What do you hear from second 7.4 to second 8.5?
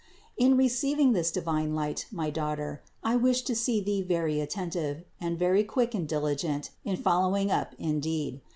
it up in deed.